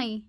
mãe 0.00 0.24